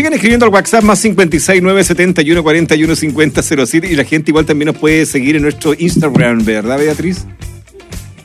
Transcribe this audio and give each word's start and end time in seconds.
sigan 0.00 0.14
escribiendo 0.14 0.46
al 0.46 0.52
WhatsApp 0.52 0.82
más 0.82 0.98
56 1.00 1.60
971 1.60 2.42
41 2.42 2.96
50 2.96 3.42
07 3.42 3.86
y 3.92 3.96
la 3.96 4.04
gente 4.04 4.30
igual 4.30 4.46
también 4.46 4.68
nos 4.68 4.78
puede 4.78 5.04
seguir 5.04 5.36
en 5.36 5.42
nuestro 5.42 5.74
Instagram, 5.78 6.42
¿verdad, 6.42 6.78
Beatriz? 6.78 7.26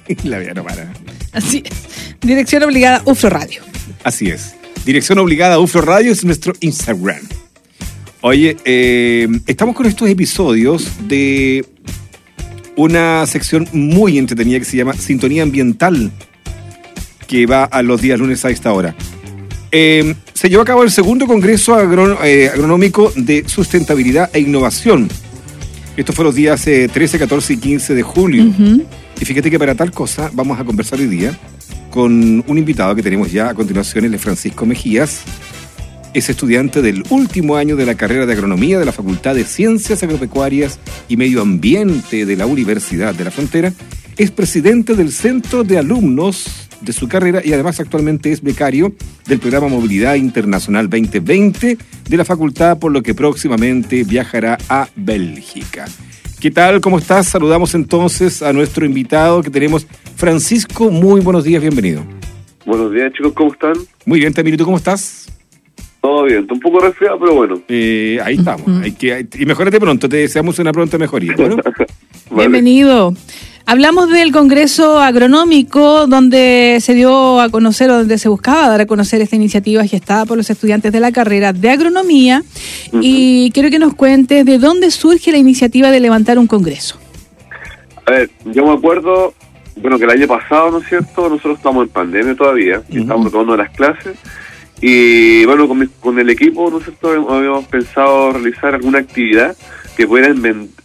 la 0.23 0.37
vea 0.37 0.53
no 0.53 0.63
para. 0.63 0.93
Así 1.33 1.63
Dirección 2.21 2.63
obligada 2.63 3.01
UFRO 3.03 3.29
Radio. 3.29 3.61
Así 4.05 4.29
es. 4.29 4.55
Dirección 4.85 5.19
obligada 5.19 5.59
UFRO 5.59 5.81
Radio 5.81 6.13
es 6.13 6.23
nuestro 6.23 6.53
Instagram. 6.61 7.19
Oye, 8.21 8.55
eh, 8.63 9.27
estamos 9.45 9.75
con 9.75 9.85
estos 9.85 10.07
episodios 10.07 10.89
de 11.09 11.65
una 12.77 13.27
sección 13.27 13.67
muy 13.73 14.17
entretenida 14.17 14.59
que 14.59 14.65
se 14.65 14.77
llama 14.77 14.93
Sintonía 14.93 15.43
Ambiental, 15.43 16.09
que 17.27 17.45
va 17.45 17.65
a 17.65 17.81
los 17.81 18.01
días 18.01 18.17
lunes 18.17 18.45
a 18.45 18.49
esta 18.49 18.71
hora. 18.71 18.95
Eh, 19.77 20.15
se 20.31 20.47
llevó 20.47 20.61
a 20.61 20.65
cabo 20.65 20.83
el 20.83 20.89
segundo 20.89 21.27
Congreso 21.27 21.77
eh, 22.23 22.47
Agronómico 22.47 23.11
de 23.13 23.43
Sustentabilidad 23.45 24.29
e 24.31 24.39
Innovación. 24.39 25.09
Esto 25.97 26.13
fue 26.13 26.23
los 26.23 26.33
días 26.33 26.63
13, 26.63 27.19
14 27.19 27.53
y 27.53 27.57
15 27.57 27.93
de 27.93 28.01
julio. 28.01 28.53
Y 29.19 29.25
fíjate 29.25 29.51
que 29.51 29.59
para 29.59 29.75
tal 29.75 29.91
cosa 29.91 30.31
vamos 30.33 30.57
a 30.57 30.63
conversar 30.63 30.99
hoy 30.99 31.07
día 31.07 31.37
con 31.91 32.41
un 32.47 32.57
invitado 32.57 32.95
que 32.95 33.03
tenemos 33.03 33.33
ya 33.33 33.49
a 33.49 33.53
continuación, 33.53 34.05
el 34.05 34.13
de 34.13 34.17
Francisco 34.17 34.65
Mejías. 34.65 35.23
Es 36.13 36.29
estudiante 36.29 36.81
del 36.81 37.03
último 37.09 37.57
año 37.57 37.75
de 37.75 37.85
la 37.85 37.95
carrera 37.95 38.25
de 38.25 38.31
agronomía 38.31 38.79
de 38.79 38.85
la 38.85 38.93
Facultad 38.93 39.35
de 39.35 39.43
Ciencias 39.43 40.01
Agropecuarias 40.03 40.79
y 41.09 41.17
Medio 41.17 41.41
Ambiente 41.41 42.25
de 42.25 42.37
la 42.37 42.45
Universidad 42.45 43.13
de 43.13 43.25
la 43.25 43.31
Frontera. 43.31 43.73
Es 44.15 44.31
presidente 44.31 44.95
del 44.95 45.11
Centro 45.11 45.65
de 45.65 45.77
Alumnos 45.77 46.64
de 46.81 46.93
su 46.93 47.07
carrera 47.07 47.41
y 47.43 47.53
además 47.53 47.79
actualmente 47.79 48.31
es 48.31 48.41
becario 48.41 48.93
del 49.27 49.39
programa 49.39 49.67
Movilidad 49.67 50.15
Internacional 50.15 50.89
2020 50.89 51.77
de 52.09 52.17
la 52.17 52.25
facultad, 52.25 52.77
por 52.79 52.91
lo 52.91 53.01
que 53.01 53.13
próximamente 53.13 54.03
viajará 54.03 54.57
a 54.69 54.87
Bélgica. 54.95 55.85
¿Qué 56.39 56.51
tal? 56.51 56.81
¿Cómo 56.81 56.99
estás? 56.99 57.27
Saludamos 57.27 57.73
entonces 57.75 58.43
a 58.43 58.53
nuestro 58.53 58.85
invitado 58.85 59.41
que 59.41 59.49
tenemos, 59.49 59.87
Francisco. 60.15 60.91
Muy 60.91 61.21
buenos 61.21 61.43
días, 61.43 61.61
bienvenido. 61.61 62.03
Buenos 62.65 62.91
días, 62.91 63.13
chicos, 63.13 63.33
¿cómo 63.33 63.53
están? 63.53 63.73
Muy 64.05 64.19
bien, 64.19 64.33
Tamir, 64.33 64.57
¿tú 64.57 64.65
cómo 64.65 64.77
estás? 64.77 65.27
Todo 66.01 66.25
bien, 66.25 66.45
un 66.51 66.59
poco 66.59 66.79
resfriado, 66.79 67.17
pero 67.19 67.33
bueno. 67.33 67.61
Eh, 67.67 68.19
ahí 68.23 68.35
estamos. 68.35 68.67
Hay 68.83 68.91
que, 68.91 69.27
y 69.39 69.45
mejorate 69.45 69.79
pronto, 69.79 70.07
te 70.07 70.17
deseamos 70.17 70.59
una 70.59 70.71
pronta 70.71 70.97
mejoría. 70.97 71.35
Bienvenido. 72.31 73.13
Hablamos 73.67 74.11
del 74.11 74.31
Congreso 74.31 74.99
Agronómico, 74.99 76.05
donde 76.05 76.77
se 76.81 76.93
dio 76.93 77.41
a 77.41 77.49
conocer 77.49 77.89
o 77.89 77.97
donde 77.97 78.19
se 78.19 78.29
buscaba 78.29 78.67
dar 78.67 78.81
a 78.81 78.85
conocer 78.85 79.21
esta 79.21 79.35
iniciativa 79.35 79.83
gestada 79.85 80.27
por 80.27 80.37
los 80.37 80.51
estudiantes 80.51 80.91
de 80.91 80.99
la 80.99 81.11
carrera 81.11 81.51
de 81.51 81.71
agronomía. 81.71 82.43
Y 83.01 83.49
quiero 83.55 83.71
que 83.71 83.79
nos 83.79 83.95
cuentes 83.95 84.45
de 84.45 84.59
dónde 84.59 84.91
surge 84.91 85.31
la 85.31 85.39
iniciativa 85.39 85.89
de 85.89 85.99
levantar 85.99 86.37
un 86.37 86.45
Congreso. 86.45 86.99
A 88.05 88.11
ver, 88.11 88.29
yo 88.45 88.67
me 88.67 88.73
acuerdo, 88.73 89.33
bueno, 89.77 89.97
que 89.97 90.03
el 90.03 90.11
año 90.11 90.27
pasado, 90.27 90.69
¿no 90.69 90.77
es 90.77 90.87
cierto? 90.87 91.27
Nosotros 91.27 91.57
estamos 91.57 91.87
en 91.87 91.89
pandemia 91.89 92.35
todavía, 92.35 92.83
estamos 92.87 93.31
tomando 93.31 93.57
las 93.57 93.71
clases. 93.71 94.15
Y 94.79 95.43
bueno, 95.45 95.67
con, 95.67 95.89
con 95.99 96.19
el 96.19 96.29
equipo, 96.29 96.69
¿no 96.69 96.77
es 96.77 96.83
cierto? 96.83 97.09
Habíamos 97.33 97.65
pensado 97.65 98.33
realizar 98.33 98.75
alguna 98.75 98.99
actividad 98.99 99.57
que 99.95 100.07
pueda 100.07 100.27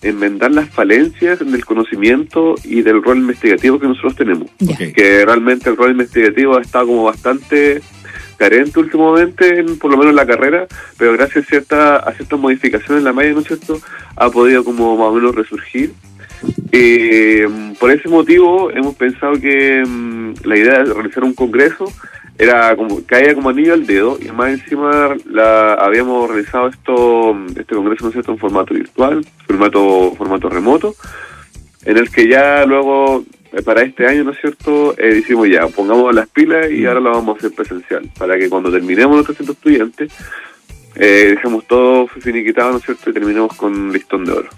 enmendar 0.02 0.50
las 0.52 0.70
falencias 0.70 1.38
del 1.38 1.64
conocimiento 1.64 2.54
y 2.64 2.82
del 2.82 3.02
rol 3.02 3.18
investigativo 3.18 3.78
que 3.78 3.88
nosotros 3.88 4.16
tenemos. 4.16 4.50
Que 4.94 5.24
realmente 5.24 5.70
el 5.70 5.76
rol 5.76 5.92
investigativo 5.92 6.56
ha 6.56 6.62
estado 6.62 6.86
como 6.86 7.04
bastante 7.04 7.82
carente 8.36 8.80
últimamente, 8.80 9.64
por 9.80 9.90
lo 9.90 9.98
menos 9.98 10.12
en 10.12 10.16
la 10.16 10.26
carrera, 10.26 10.66
pero 10.96 11.12
gracias 11.12 11.44
a, 11.44 11.48
cierta, 11.48 11.96
a 11.96 12.12
ciertas 12.12 12.38
modificaciones 12.38 13.00
en 13.00 13.04
la 13.04 13.12
malla, 13.12 13.32
¿no 13.32 13.40
es 13.40 13.46
cierto?, 13.46 13.78
ha 14.16 14.30
podido 14.30 14.64
como 14.64 14.96
más 14.96 15.08
o 15.08 15.14
menos 15.14 15.34
resurgir. 15.34 15.92
Eh, 16.72 17.46
por 17.78 17.90
ese 17.90 18.08
motivo 18.08 18.70
hemos 18.70 18.94
pensado 18.94 19.34
que 19.34 19.84
mm, 19.86 20.34
la 20.44 20.56
idea 20.56 20.78
de 20.84 20.94
realizar 20.94 21.22
un 21.22 21.34
congreso 21.34 21.92
era 22.40 22.74
como 22.74 23.04
caía 23.04 23.34
como 23.34 23.50
anillo 23.50 23.74
al 23.74 23.86
dedo 23.86 24.18
y 24.18 24.32
más 24.32 24.50
encima 24.50 25.14
la 25.26 25.74
habíamos 25.74 26.26
realizado 26.26 26.68
esto 26.68 27.36
este 27.50 27.74
congreso 27.74 28.06
no 28.06 28.12
cierto 28.12 28.32
en 28.32 28.38
formato 28.38 28.72
virtual 28.72 29.26
formato 29.46 30.14
formato 30.16 30.48
remoto 30.48 30.94
en 31.84 31.98
el 31.98 32.10
que 32.10 32.26
ya 32.28 32.64
luego 32.64 33.24
eh, 33.52 33.60
para 33.62 33.82
este 33.82 34.06
año 34.06 34.24
no 34.24 34.30
es 34.30 34.40
cierto 34.40 34.94
eh, 34.98 35.16
decimos 35.16 35.48
ya 35.50 35.66
pongamos 35.68 36.14
las 36.14 36.28
pilas 36.28 36.70
y 36.70 36.86
ahora 36.86 37.00
lo 37.00 37.10
vamos 37.12 37.36
a 37.36 37.38
hacer 37.40 37.52
presencial 37.52 38.10
para 38.18 38.38
que 38.38 38.48
cuando 38.48 38.72
terminemos 38.72 39.18
los 39.18 39.26
300 39.26 39.56
estudiantes 39.56 40.10
eh, 40.94 41.34
dejemos 41.36 41.66
todo 41.66 42.06
finiquitado 42.06 42.72
no 42.72 42.78
es 42.78 42.84
cierto 42.84 43.10
y 43.10 43.12
terminemos 43.12 43.54
con 43.54 43.92
listón 43.92 44.24
de 44.24 44.32
oro. 44.32 44.48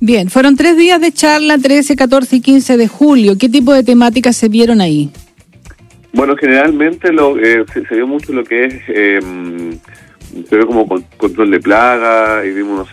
Bien, 0.00 0.30
fueron 0.30 0.56
tres 0.56 0.76
días 0.76 1.00
de 1.00 1.12
charla, 1.12 1.58
13, 1.58 1.96
14 1.96 2.36
y 2.36 2.40
15 2.40 2.76
de 2.76 2.86
julio. 2.86 3.36
¿Qué 3.36 3.48
tipo 3.48 3.74
de 3.74 3.82
temáticas 3.82 4.36
se 4.36 4.48
vieron 4.48 4.80
ahí? 4.80 5.10
Bueno, 6.18 6.36
generalmente 6.36 7.12
lo, 7.12 7.38
eh, 7.38 7.64
se, 7.72 7.94
vio 7.94 8.08
mucho 8.08 8.32
lo 8.32 8.42
que 8.42 8.64
es, 8.64 8.74
eh, 8.88 9.20
se 10.48 10.56
ve 10.56 10.66
como 10.66 10.84
control 11.16 11.52
de 11.52 11.60
plaga 11.60 12.44
y 12.44 12.50
vimos 12.50 12.88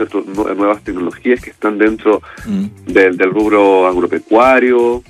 nuevas 0.56 0.84
tecnologías 0.84 1.41
que 1.41 1.50
están 1.50 1.80
dentro 1.80 2.22
mm. 2.46 2.66
del, 2.85 3.18
rubro 3.31 3.88
agropecuario. 3.88 5.03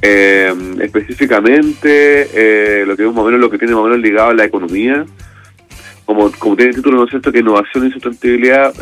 Eh, 0.00 0.54
específicamente, 0.82 2.84
lo 2.86 2.96
que 2.96 3.02
vemos 3.02 3.16
más 3.16 3.24
o 3.24 3.26
menos 3.26 3.40
lo 3.40 3.50
que 3.50 3.58
tiene 3.58 3.74
más 3.74 3.82
o 3.82 3.88
menos 3.88 3.98
ligado 3.98 4.30
a 4.30 4.34
la 4.34 4.44
economía, 4.44 5.04
como, 6.04 6.30
como 6.38 6.54
tiene 6.54 6.70
el 6.70 6.76
título, 6.76 6.98
¿no 6.98 7.04
es 7.06 7.10
cierto?, 7.10 7.32
que 7.32 7.40
innovación 7.40 7.88
y 7.88 7.90
sustentabilidad 7.90 8.72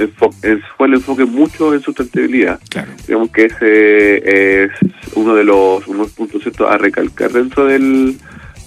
fue 0.76 0.86
el 0.86 0.94
enfoque 0.94 1.24
mucho 1.24 1.72
en 1.72 1.80
sustentabilidad. 1.80 2.60
Digamos 3.06 3.30
que 3.30 3.46
ese 3.46 4.64
es 4.64 4.70
uno 5.14 5.34
de 5.34 5.44
los 5.44 5.88
unos 5.88 6.10
puntos, 6.10 6.42
¿cierto?, 6.42 6.68
a 6.68 6.76
recalcar 6.76 7.32
dentro 7.32 7.64
del, 7.64 8.18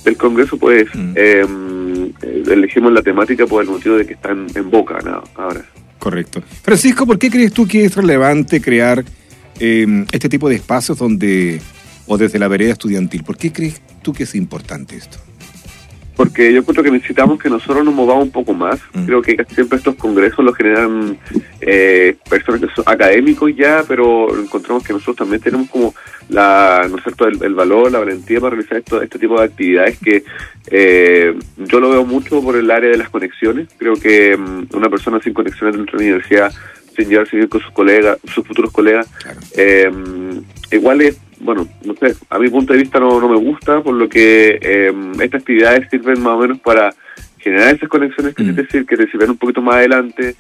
del 0.04 0.18
Congreso, 0.18 0.58
pues 0.58 0.88
mm. 0.94 1.14
em, 1.16 2.06
eh, 2.22 2.44
elegimos 2.48 2.92
la 2.92 3.02
temática 3.02 3.46
por 3.46 3.64
el 3.64 3.70
motivo 3.70 3.96
de 3.96 4.06
que 4.06 4.14
están 4.14 4.48
en 4.54 4.70
boca 4.70 4.98
ahora. 5.36 5.66
Correcto. 6.00 6.44
Francisco, 6.62 7.06
¿por 7.06 7.18
qué 7.18 7.30
crees 7.30 7.54
tú 7.54 7.66
que 7.66 7.86
es 7.86 7.96
relevante 7.96 8.62
crear 8.62 9.04
em, 9.60 10.06
este 10.12 10.28
tipo 10.30 10.50
de 10.50 10.56
espacios 10.56 10.98
donde, 10.98 11.62
o 12.08 12.18
desde 12.18 12.40
la 12.40 12.48
vereda 12.48 12.74
estudiantil, 12.74 13.24
¿por 13.24 13.38
qué 13.38 13.52
crees 13.54 13.82
tú 14.02 14.12
que 14.12 14.24
es 14.24 14.36
importante 14.36 14.96
esto? 14.96 15.18
porque 16.16 16.54
yo 16.54 16.64
creo 16.64 16.84
que 16.84 16.92
necesitamos 16.92 17.42
que 17.42 17.50
nosotros 17.50 17.84
nos 17.84 17.94
movamos 17.94 18.26
un 18.26 18.32
poco 18.32 18.54
más. 18.54 18.80
Mm. 18.94 19.06
Creo 19.06 19.22
que 19.22 19.36
casi 19.36 19.56
siempre 19.56 19.78
estos 19.78 19.96
congresos 19.96 20.46
los 20.46 20.56
generan 20.56 21.18
eh, 21.62 22.16
personas 22.30 22.62
que 22.62 22.68
son 22.76 22.84
académicos 22.88 23.52
ya, 23.56 23.84
pero 23.88 24.38
encontramos 24.38 24.84
que 24.84 24.94
nosotros 24.94 25.18
también 25.18 25.42
tenemos 25.42 25.70
como 25.70 25.94
la, 26.34 26.88
¿no 26.90 26.98
es 26.98 27.04
cierto?, 27.04 27.28
el, 27.28 27.54
valor, 27.54 27.92
la 27.92 28.00
valentía 28.00 28.40
para 28.40 28.56
realizar 28.56 28.78
esto, 28.78 29.02
este 29.02 29.20
tipo 29.20 29.38
de 29.38 29.46
actividades 29.46 30.00
que 30.00 30.24
eh, 30.68 31.34
yo 31.58 31.80
lo 31.80 31.90
veo 31.90 32.06
mucho 32.06 32.42
por 32.42 32.56
el 32.56 32.70
área 32.72 32.90
de 32.90 32.98
las 32.98 33.10
conexiones. 33.10 33.70
Creo 33.78 33.96
que 33.96 34.36
mm, 34.36 34.76
una 34.76 34.90
persona 34.90 35.20
sin 35.22 35.34
conexiones 35.34 35.76
dentro 35.76 35.98
de 35.98 36.06
la 36.06 36.12
universidad, 36.12 36.54
sin 36.96 37.10
llevarse 37.10 37.38
bien 37.38 37.50
con 37.50 37.62
sus 37.62 37.72
colegas, 37.72 38.18
sus 38.26 38.46
futuros 38.46 38.72
colegas, 38.72 39.08
eh, 39.56 39.92
igual 40.72 41.02
es 41.02 41.20
bueno, 41.40 41.68
no 41.84 41.94
sé, 41.96 42.16
a 42.30 42.40
mi 42.40 42.50
punto 42.50 42.74
de 42.74 42.80
vista 42.80 43.00
no, 43.00 43.20
no 43.20 43.28
me 43.28 43.36
gusta, 43.36 43.82
por 43.82 43.94
lo 43.94 44.08
que 44.08 44.60
eh, 44.62 44.94
estas 45.22 45.42
actividades 45.42 45.90
sirven 45.90 46.22
más 46.22 46.36
o 46.36 46.40
menos 46.40 46.60
para 46.60 46.94
generar 47.38 47.76
esas 47.76 47.90
conexiones 47.90 48.34
que 48.34 48.44
mm. 48.44 48.56
decir, 48.56 48.86
que 48.86 48.96
te 48.96 49.12
sirven 49.12 49.32
un 49.32 49.38
poquito 49.38 49.62
más 49.62 49.76
adelante, 49.76 50.36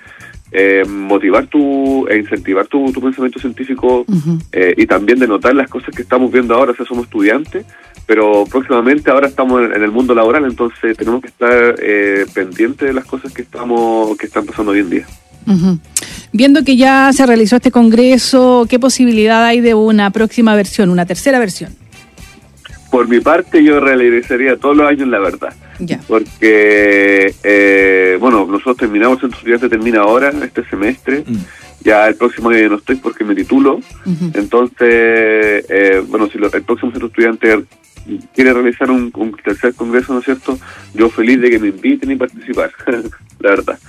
eh, 0.56 0.86
motivar 0.88 1.48
tu, 1.48 2.08
e 2.08 2.18
incentivar 2.18 2.68
tu, 2.68 2.92
tu 2.92 3.02
pensamiento 3.02 3.40
científico 3.40 4.06
eh, 4.52 4.76
y 4.78 4.86
también 4.86 5.18
de 5.18 5.28
notar 5.28 5.56
las 5.56 5.68
cosas 5.68 5.96
que 5.96 6.04
estamos 6.04 6.32
viendo 6.32 6.54
ahora, 6.54 6.74
o 6.74 6.76
sea, 6.76 6.86
somos 6.86 7.06
estudiantes, 7.06 7.66
pero 8.06 8.46
próximamente 8.46 9.10
ahora 9.10 9.28
estamos 9.28 9.64
en, 9.64 9.82
el 9.82 9.92
mundo 9.92 10.14
laboral, 10.14 10.46
entonces 10.46 10.96
tenemos 10.96 11.22
que 11.22 11.30
estar 11.30 11.76
eh, 11.82 12.26
pendientes 12.36 12.88
de 12.88 12.94
las 12.94 13.06
cosas 13.06 13.34
que 13.34 13.42
estamos 13.42 14.16
que 14.16 14.28
están 14.28 14.46
pasando 14.46 14.74
hoy 14.74 14.80
en 14.80 14.90
día. 14.92 15.08
Viendo 16.32 16.64
que 16.64 16.78
ya 16.78 17.12
se 17.14 17.26
realizó 17.26 17.56
este 17.56 17.72
congreso, 17.72 18.68
¿qué 18.70 18.80
posibilidad 18.80 19.44
hay 19.44 19.60
de 19.60 19.74
una 19.74 20.12
próxima 20.12 20.56
versión, 20.56 20.92
una 20.92 21.08
tercera 21.08 21.40
versión? 21.40 21.76
Por 22.92 23.08
mi 23.08 23.20
parte, 23.20 23.64
yo 23.64 23.80
realizaría 23.80 24.56
todos 24.58 24.78
los 24.78 24.88
años 24.88 25.08
la 25.08 25.18
verdad. 25.18 25.54
Ya. 25.86 26.00
Porque, 26.08 27.34
eh, 27.44 28.18
bueno, 28.20 28.46
nosotros 28.46 28.78
terminamos, 28.78 29.22
el 29.24 29.34
estudiante 29.34 29.70
termina 29.70 30.02
ahora, 30.02 30.32
este 30.44 30.64
semestre. 30.70 31.24
Mm. 31.26 31.38
Ya 31.84 32.08
el 32.08 32.16
próximo 32.16 32.50
año 32.50 32.70
no 32.70 32.76
estoy 32.78 32.96
porque 32.96 33.24
me 33.26 33.36
titulo. 33.36 33.80
Entonces, 34.34 35.66
eh, 35.70 36.02
bueno, 36.08 36.30
si 36.30 36.38
el 36.38 36.50
próximo 36.64 36.92
centro 36.92 37.08
estudiante 37.08 37.66
quiere 38.34 38.54
realizar 38.54 38.90
un, 38.90 39.12
un, 39.16 39.36
tercer 39.44 39.74
congreso, 39.74 40.14
¿no 40.14 40.20
es 40.20 40.26
cierto? 40.26 40.58
Yo 40.94 41.10
feliz 41.10 41.42
de 41.42 41.50
que 41.50 41.60
me 41.60 41.70
inviten 41.70 42.12
y 42.12 42.16
participar, 42.16 42.72
la 43.40 43.50
verdad. 43.50 43.80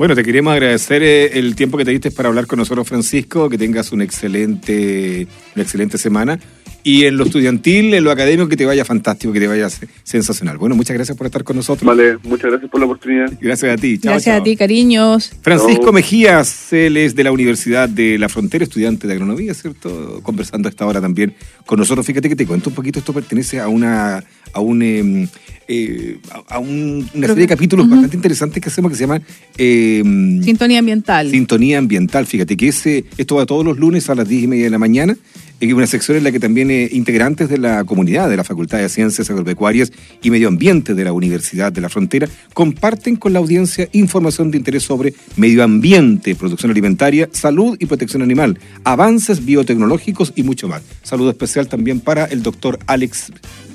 Bueno, 0.00 0.14
te 0.14 0.24
queremos 0.24 0.54
agradecer 0.54 1.02
eh, 1.02 1.38
el 1.38 1.54
tiempo 1.54 1.76
que 1.76 1.84
te 1.84 1.90
diste 1.90 2.10
para 2.10 2.30
hablar 2.30 2.46
con 2.46 2.58
nosotros, 2.58 2.88
Francisco. 2.88 3.50
Que 3.50 3.58
tengas 3.58 3.92
una 3.92 4.02
excelente, 4.02 5.26
una 5.54 5.62
excelente 5.62 5.98
semana. 5.98 6.40
Y 6.82 7.04
en 7.04 7.16
lo 7.16 7.24
estudiantil, 7.24 7.92
en 7.94 8.04
lo 8.04 8.10
académico, 8.10 8.48
que 8.48 8.56
te 8.56 8.64
vaya 8.64 8.84
fantástico, 8.84 9.32
que 9.32 9.40
te 9.40 9.46
vaya 9.46 9.68
sensacional. 10.02 10.58
Bueno, 10.58 10.74
muchas 10.74 10.94
gracias 10.94 11.16
por 11.16 11.26
estar 11.26 11.44
con 11.44 11.56
nosotros. 11.56 11.86
Vale, 11.86 12.18
muchas 12.22 12.50
gracias 12.50 12.70
por 12.70 12.80
la 12.80 12.86
oportunidad. 12.86 13.32
Gracias 13.40 13.72
a 13.72 13.76
ti. 13.76 13.98
gracias 14.02 14.40
a 14.40 14.42
ti, 14.42 14.56
cariños. 14.56 15.32
Francisco 15.42 15.92
Mejías, 15.92 16.72
él 16.72 16.96
es 16.96 17.14
de 17.14 17.24
la 17.24 17.32
Universidad 17.32 17.88
de 17.88 18.18
la 18.18 18.28
Frontera, 18.28 18.64
estudiante 18.64 19.06
de 19.06 19.12
agronomía, 19.12 19.54
¿cierto? 19.54 20.20
Conversando 20.22 20.68
a 20.68 20.70
esta 20.70 20.86
hora 20.86 21.00
también 21.00 21.34
con 21.66 21.78
nosotros. 21.78 22.06
Fíjate 22.06 22.28
que 22.28 22.36
te 22.36 22.46
cuento 22.46 22.70
un 22.70 22.74
poquito, 22.74 22.98
esto 22.98 23.12
pertenece 23.12 23.60
a 23.60 23.68
una 23.68 24.24
a 24.52 24.60
un 24.60 24.82
em, 24.82 25.28
eh, 25.68 26.18
a 26.48 26.58
una 26.58 27.28
serie 27.28 27.42
de 27.42 27.46
capítulos 27.46 27.88
bastante 27.88 28.16
interesantes 28.16 28.60
que 28.60 28.68
hacemos 28.68 28.90
que 28.90 28.96
se 28.96 29.02
llaman 29.02 29.22
em, 29.56 30.42
Sintonía 30.42 30.80
Ambiental. 30.80 31.30
Sintonía 31.30 31.78
Ambiental, 31.78 32.26
fíjate 32.26 32.56
que 32.56 32.68
ese, 32.68 33.04
esto 33.16 33.36
va 33.36 33.46
todos 33.46 33.64
los 33.64 33.78
lunes 33.78 34.10
a 34.10 34.16
las 34.16 34.28
10 34.28 34.44
y 34.44 34.46
media 34.48 34.64
de 34.64 34.70
la 34.70 34.78
mañana 34.78 35.16
una 35.60 35.86
sección 35.86 36.16
en 36.16 36.24
la 36.24 36.32
que 36.32 36.40
también 36.40 36.70
eh, 36.70 36.88
integrantes 36.90 37.48
de 37.48 37.58
la 37.58 37.84
comunidad 37.84 38.28
de 38.28 38.36
la 38.36 38.44
Facultad 38.44 38.78
de 38.78 38.88
Ciencias 38.88 39.28
Agropecuarias 39.30 39.92
y 40.22 40.30
Medio 40.30 40.48
Ambiente 40.48 40.94
de 40.94 41.04
la 41.04 41.12
Universidad 41.12 41.70
de 41.72 41.80
la 41.80 41.88
Frontera 41.88 42.28
comparten 42.54 43.16
con 43.16 43.32
la 43.32 43.38
audiencia 43.38 43.88
información 43.92 44.50
de 44.50 44.58
interés 44.58 44.82
sobre 44.82 45.14
medio 45.36 45.62
ambiente, 45.62 46.34
producción 46.34 46.70
alimentaria, 46.70 47.28
salud 47.32 47.76
y 47.78 47.86
protección 47.86 48.22
animal, 48.22 48.58
avances 48.84 49.44
biotecnológicos 49.44 50.32
y 50.34 50.42
mucho 50.42 50.68
más. 50.68 50.82
Saludo 51.02 51.30
especial 51.30 51.68
también 51.68 52.00
para 52.00 52.24
el 52.24 52.42
doctor 52.42 52.78
Alex 52.86 53.32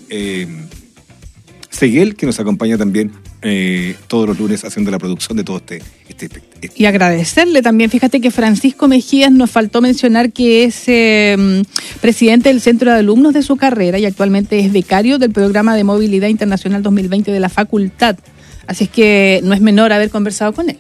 eh, 0.10 0.48
Seguel, 1.70 2.16
que 2.16 2.26
nos 2.26 2.40
acompaña 2.40 2.78
también 2.78 3.12
eh, 3.48 3.96
todos 4.08 4.28
los 4.28 4.40
lunes 4.40 4.66
haciendo 4.66 4.90
la 4.90 4.98
producción 4.98 5.38
de 5.38 5.44
todo 5.44 5.58
este, 5.58 5.80
este, 6.10 6.26
este, 6.26 6.72
Y 6.76 6.86
agradecerle 6.86 7.62
también, 7.62 7.92
fíjate 7.92 8.20
que 8.20 8.32
Francisco 8.32 8.88
Mejías 8.88 9.32
nos 9.32 9.52
faltó 9.52 9.82
mencionar 9.82 10.32
que 10.32 10.64
es 10.64 10.84
eh, 10.88 11.62
presidente 12.02 12.50
del 12.50 12.60
Centro 12.60 12.92
de 12.92 12.98
Alumnos 12.98 13.36
de 13.36 13.44
su 13.44 13.56
carrera 13.56 14.00
y 14.00 14.06
actualmente 14.08 14.58
es 14.58 14.74
becario 14.74 15.20
del 15.20 15.32
Programa 15.32 15.76
de 15.76 15.84
Movilidad 15.84 16.28
Internacional 16.28 16.82
2020 16.82 17.32
de 17.32 17.40
la 17.40 17.50
Facultad. 17.50 18.18
Así 18.66 18.86
es 18.86 18.90
que 18.90 19.42
no 19.44 19.54
es 19.54 19.62
menor 19.62 19.94
haber 19.94 20.10
conversado 20.10 20.52
con 20.52 20.72
él. 20.72 20.78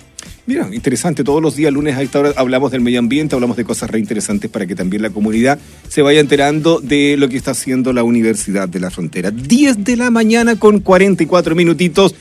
Mira, 0.48 0.68
interesante. 0.74 1.24
Todos 1.24 1.44
los 1.44 1.56
días, 1.56 1.72
lunes 1.72 1.96
a 1.96 2.02
esta 2.02 2.20
hora, 2.20 2.34
hablamos 2.36 2.72
del 2.72 2.82
medio 2.82 2.98
ambiente, 2.98 3.36
hablamos 3.36 3.58
de 3.58 3.64
cosas 3.64 3.92
re 3.92 4.00
interesantes 4.00 4.50
para 4.50 4.66
que 4.66 4.76
también 4.76 5.04
la 5.04 5.12
comunidad 5.12 5.60
se 5.88 6.02
vaya 6.02 6.20
enterando 6.20 6.80
de 6.80 7.16
lo 7.18 7.30
que 7.30 7.38
está 7.38 7.52
haciendo 7.52 7.94
la 7.94 8.04
Universidad 8.04 8.68
de 8.68 8.80
la 8.80 8.90
Frontera. 8.90 9.30
10 9.30 9.84
de 9.84 9.98
la 9.98 10.10
mañana 10.10 10.56
con 10.56 10.80
44 10.80 11.56
minutitos. 11.56 12.16